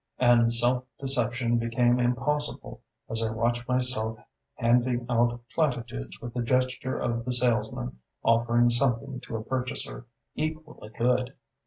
[0.17, 4.17] and self deception became impossible as I watched myself
[4.55, 10.89] handing out platitudes with the gesture of the salesman offering something to a purchaser "equally
[10.97, 11.35] good."